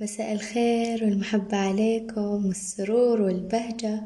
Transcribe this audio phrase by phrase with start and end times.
[0.00, 4.02] مساء الخير والمحبة عليكم والسرور والبهجة.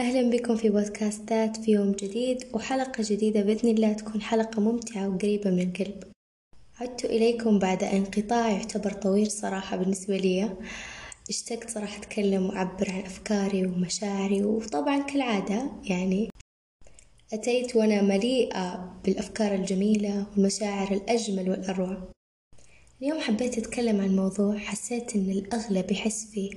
[0.00, 5.50] أهلا بكم في بودكاستات في يوم جديد وحلقة جديدة بإذن الله تكون حلقة ممتعة وقريبة
[5.50, 6.04] من القلب.
[6.80, 10.56] عدت إليكم بعد انقطاع يعتبر طويل صراحة بالنسبة لي.
[11.28, 16.28] اشتقت صراحة أتكلم وأعبر عن أفكاري ومشاعري وطبعا كالعادة يعني.
[17.32, 22.14] أتيت وأنا مليئة بالأفكار الجميلة والمشاعر الأجمل والأروع.
[23.02, 26.50] اليوم حبيت أتكلم عن موضوع حسيت إن الأغلب يحس فيه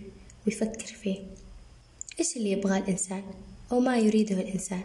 [0.45, 1.17] ويفكر فيه.
[2.19, 3.23] إيش اللي يبغاه الإنسان؟
[3.71, 4.81] أو ما يريده الإنسان.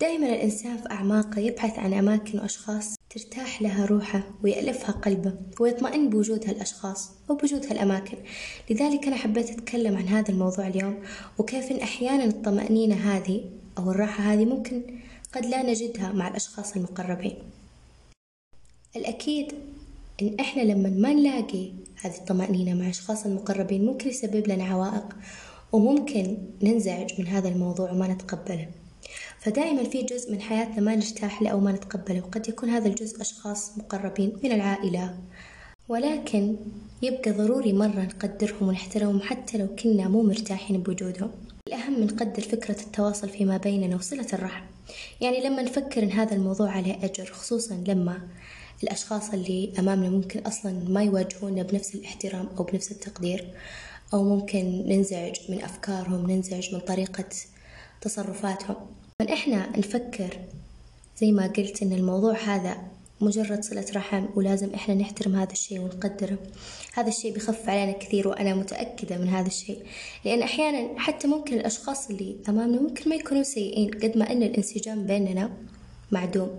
[0.00, 6.48] دائما الإنسان في أعماقه يبحث عن أماكن وأشخاص ترتاح لها روحه ويألفها قلبه ويطمئن بوجود
[6.48, 8.16] هالأشخاص أو بوجود هالأماكن.
[8.70, 11.02] لذلك أنا حبيت أتكلم عن هذا الموضوع اليوم
[11.38, 14.82] وكيف إن أحيانا الطمأنينة هذه أو الراحة هذه ممكن
[15.34, 17.38] قد لا نجدها مع الأشخاص المقربين.
[18.96, 19.52] الأكيد
[20.22, 25.16] إن إحنا لما ما نلاقي هذه الطمأنينة مع أشخاص المقربين ممكن يسبب لنا عوائق
[25.72, 28.68] وممكن ننزعج من هذا الموضوع وما نتقبله.
[29.40, 33.20] فدائما في جزء من حياتنا ما نرتاح له أو ما نتقبله وقد يكون هذا الجزء
[33.20, 35.18] أشخاص مقربين من العائلة.
[35.88, 36.56] ولكن
[37.02, 41.30] يبقى ضروري مرة نقدرهم ونحترمهم حتى لو كنا مو مرتاحين بوجودهم.
[41.68, 44.64] الأهم نقدر فكرة التواصل فيما بيننا وصلة الرحم.
[45.20, 48.20] يعني لما نفكر إن هذا الموضوع عليه أجر خصوصا لما
[48.82, 53.44] الأشخاص اللي أمامنا ممكن أصلا ما يواجهونا بنفس الاحترام أو بنفس التقدير
[54.14, 57.28] أو ممكن ننزعج من أفكارهم ننزعج من طريقة
[58.00, 58.76] تصرفاتهم.
[59.20, 60.38] من إحنا نفكر
[61.18, 62.76] زي ما قلت إن الموضوع هذا
[63.20, 66.38] مجرد صلة رحم ولازم إحنا نحترم هذا الشيء ونقدره.
[66.94, 69.78] هذا الشيء بيخف علينا كثير وأنا متأكدة من هذا الشيء.
[70.24, 75.06] لأن أحيانا حتى ممكن الأشخاص اللي أمامنا ممكن ما يكونوا سيئين قد ما أن الانسجام
[75.06, 75.50] بيننا
[76.12, 76.50] معدوم.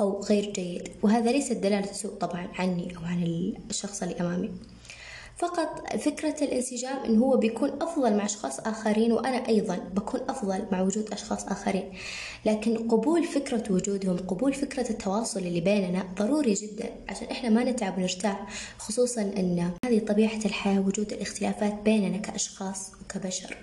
[0.00, 0.88] أو غير جيد.
[1.02, 4.50] وهذا ليس دلالة سوء طبعا عني أو عن الشخص اللي أمامي.
[5.36, 10.82] فقط فكرة الانسجام إن هو بيكون أفضل مع أشخاص آخرين وأنا أيضا بكون أفضل مع
[10.82, 11.92] وجود أشخاص آخرين.
[12.46, 17.98] لكن قبول فكرة وجودهم قبول فكرة التواصل اللي بيننا ضروري جدا عشان إحنا ما نتعب
[17.98, 18.46] ونرتاح.
[18.78, 23.56] خصوصا أن هذه طبيعة الحياة وجود الاختلافات بيننا كأشخاص وكبشر.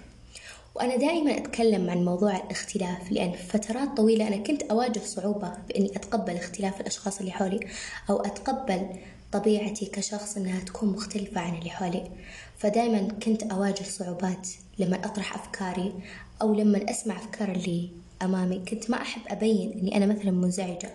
[0.80, 6.36] وأنا دائما أتكلم عن موضوع الاختلاف لأن فترات طويلة أنا كنت أواجه صعوبة بإني أتقبل
[6.36, 7.60] اختلاف الأشخاص اللي حولي
[8.10, 8.90] أو أتقبل
[9.32, 12.12] طبيعتي كشخص إنها تكون مختلفة عن اللي حولي.
[12.58, 14.48] فدائما كنت أواجه صعوبات
[14.78, 15.94] لما أطرح أفكاري
[16.42, 17.90] أو لما أسمع أفكار اللي
[18.22, 18.60] أمامي.
[18.60, 20.92] كنت ما أحب أبين إني أنا مثلا منزعجة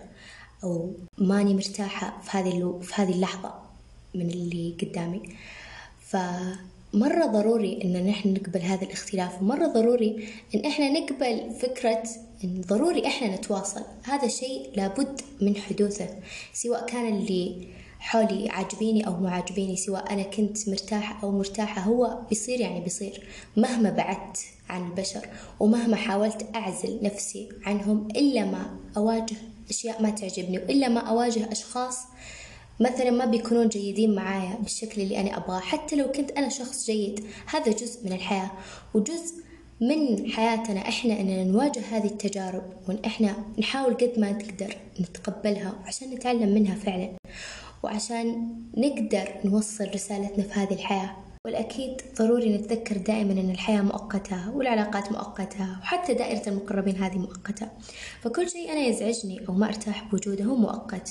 [0.63, 3.53] أو ماني مرتاحة في هذه في اللحظة
[4.15, 5.21] من اللي قدامي.
[6.01, 6.17] ف
[6.95, 12.03] مرة ضروري إن نحن نقبل هذا الاختلاف ومرة ضروري إن إحنا نقبل فكرة
[12.43, 13.81] إن ضروري إحنا نتواصل.
[14.03, 16.09] هذا شيء لابد من حدوثه
[16.53, 17.67] سواء كان اللي
[17.99, 23.23] حولي عاجبيني أو مو عاجبيني سواء أنا كنت مرتاحة أو مرتاحة هو بيصير يعني بيصير
[23.57, 24.37] مهما بعدت
[24.69, 25.27] عن البشر
[25.59, 29.35] ومهما حاولت أعزل نفسي عنهم إلا ما أواجه
[29.69, 31.99] أشياء ما تعجبني وإلا ما أواجه أشخاص
[32.79, 37.25] مثلا ما بيكونون جيدين معايا بالشكل اللي أنا أبغاه حتى لو كنت أنا شخص جيد
[37.45, 38.51] هذا جزء من الحياة
[38.93, 39.45] وجزء
[39.81, 46.11] من حياتنا إحنا أننا نواجه هذه التجارب وإن إحنا نحاول قد ما نقدر نتقبلها عشان
[46.11, 47.09] نتعلم منها فعلا
[47.83, 51.15] وعشان نقدر نوصل رسالتنا في هذه الحياة.
[51.45, 57.67] والأكيد ضروري نتذكر دائما أن الحياة مؤقتة والعلاقات مؤقتة وحتى دائرة المقربين هذه مؤقتة.
[58.21, 61.09] فكل شيء أنا يزعجني أو ما أرتاح بوجوده هو مؤقت.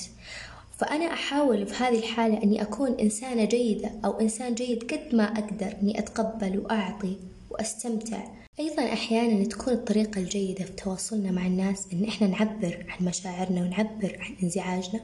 [0.77, 5.73] فأنا أحاول في هذه الحالة أني أكون إنسانة جيدة أو إنسان جيد قد ما أقدر
[5.81, 7.17] أني أتقبل وأعطي
[7.49, 8.23] وأستمتع.
[8.59, 14.17] أيضا أحيانا تكون الطريقة الجيدة في تواصلنا مع الناس أن إحنا نعبر عن مشاعرنا ونعبر
[14.19, 14.99] عن انزعاجنا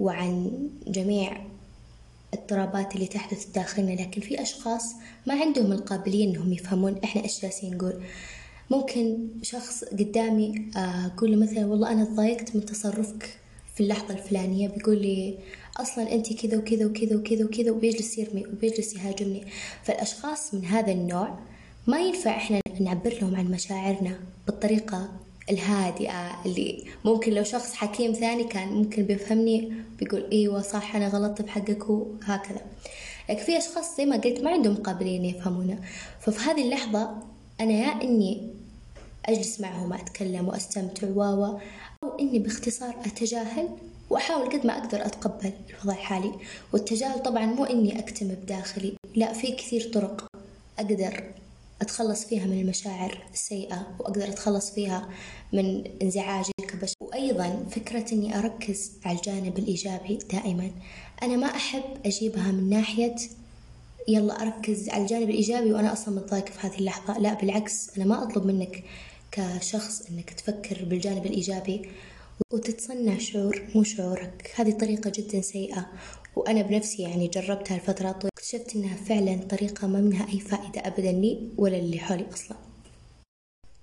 [0.00, 0.50] وعن
[0.86, 1.44] جميع
[2.34, 4.94] الاضطرابات اللي تحدث داخلنا لكن في أشخاص
[5.26, 8.02] ما عندهم القابلية أنهم يفهمون إحنا إيش جالسين نقول.
[8.70, 13.41] ممكن شخص قدامي أقول له مثلا والله أنا تضايقت من تصرفك
[13.74, 15.38] في اللحظة الفلانية بيقول لي
[15.76, 19.44] أصلا أنت كذا وكذا وكذا وكذا وكذا وبيجلس يرمي وبيجلس يهاجمني.
[19.84, 21.38] فالأشخاص من هذا النوع
[21.86, 25.08] ما ينفع إحنا نعبر لهم عن مشاعرنا بالطريقة
[25.50, 31.42] الهادئة اللي ممكن لو شخص حكيم ثاني كان ممكن بيفهمني بيقول إيوه صح أنا غلطت
[31.42, 32.60] بحقك وهكذا.
[33.30, 35.78] لكن في أشخاص زي ما قلت ما عندهم قابلية إن يفهمونا
[36.20, 37.10] ففي هذه اللحظة
[37.60, 38.48] أنا يا إني
[39.26, 41.58] أجلس معهم أتكلم وأستمتع و
[42.02, 43.68] أو إني باختصار أتجاهل
[44.10, 46.32] وأحاول قد ما أقدر أتقبل الوضع الحالي
[46.72, 50.26] والتجاهل طبعا مو إني أكتم بداخلي لا في كثير طرق
[50.78, 51.24] أقدر
[51.82, 55.08] أتخلص فيها من المشاعر السيئة وأقدر أتخلص فيها
[55.52, 56.94] من انزعاجي كبشر.
[57.00, 60.70] وأيضا فكرة إني أركز على الجانب الإيجابي دائما.
[61.22, 63.16] أنا ما أحب أجيبها من ناحية
[64.08, 68.22] يلا أركز على الجانب الإيجابي وأنا أصلا متضايق في هذه اللحظة لا بالعكس أنا ما
[68.22, 68.84] أطلب منك
[69.32, 71.88] كشخص إنك تفكر بالجانب الإيجابي
[72.52, 74.50] وتتصنع شعور مو شعورك.
[74.54, 75.86] هذه طريقة جدا سيئة
[76.36, 78.28] وأنا بنفسي يعني جربتها لفترة طويلة.
[78.36, 82.56] اكتشفت إنها فعلا طريقة ما منها أي فائدة أبدا لي ولا اللي حولي أصلا.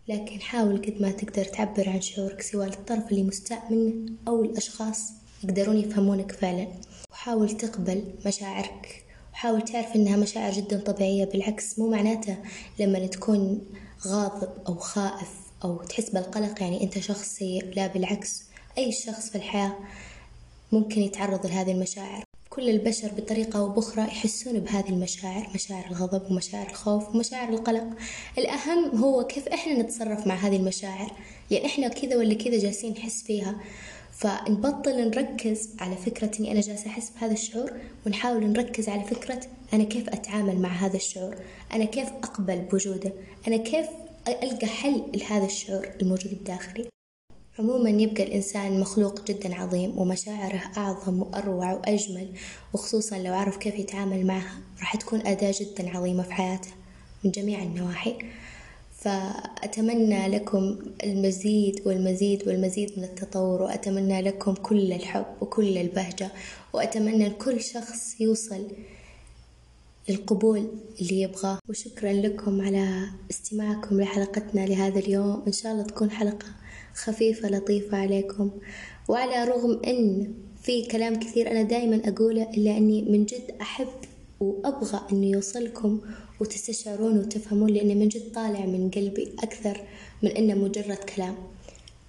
[0.07, 5.11] لكن حاول قد ما تقدر تعبر عن شعورك سواء للطرف اللي مستاء منه أو الأشخاص
[5.43, 6.67] يقدرون يفهمونك فعلا.
[7.11, 9.03] وحاول تقبل مشاعرك
[9.33, 12.37] وحاول تعرف إنها مشاعر جدا طبيعية بالعكس مو معناته
[12.79, 13.61] لما تكون
[14.07, 15.38] غاضب أو خائف.
[15.63, 18.44] أو تحس بالقلق يعني أنت شخص سيء لا بالعكس
[18.77, 19.75] أي شخص في الحياة
[20.71, 22.23] ممكن يتعرض لهذه المشاعر.
[22.50, 27.88] كل البشر بطريقة أو بأخرى يحسون بهذه المشاعر مشاعر الغضب ومشاعر الخوف ومشاعر القلق.
[28.38, 31.11] الأهم هو كيف إحنا نتصرف مع هذه المشاعر.
[31.51, 33.56] لأن إحنا كذا ولا كذا جالسين نحس فيها.
[34.11, 37.73] فنبطل نركز على فكرة إني أنا جالسة أحس بهذا الشعور
[38.06, 39.41] ونحاول نركز على فكرة
[39.73, 41.35] أنا كيف أتعامل مع هذا الشعور.
[41.73, 43.13] أنا كيف أقبل بوجوده.
[43.47, 43.88] أنا كيف
[44.27, 46.88] ألقى حل لهذا الشعور الموجود بداخلي.
[47.60, 52.27] عموما يبقى الإنسان مخلوق جدا عظيم ومشاعره أعظم وأروع وأجمل
[52.74, 56.69] وخصوصا لو عرف كيف يتعامل معها راح تكون أداة جدا عظيمة في حياته
[57.24, 58.16] من جميع النواحي.
[58.98, 66.31] فأتمنى لكم المزيد والمزيد والمزيد من التطور وأتمنى لكم كل الحب وكل البهجة
[66.74, 68.68] وأتمنى لكل شخص يوصل
[70.09, 70.67] للقبول
[71.01, 71.59] اللي يبغاه.
[71.69, 75.44] وشكرا لكم على استماعكم لحلقتنا لهذا اليوم.
[75.47, 76.45] إن شاء الله تكون حلقة
[76.94, 78.51] خفيفة لطيفة عليكم.
[79.07, 80.33] وعلى رغم أن
[80.63, 83.88] في كلام كثير أنا دائما أقوله إلا أني من جد أحب
[84.39, 86.01] وأبغى أنه يوصلكم
[86.39, 89.81] وتستشعرون وتفهمون لأنه من جد طالع من قلبي أكثر
[90.23, 91.35] من أنه مجرد كلام.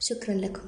[0.01, 0.63] شكرا لكم.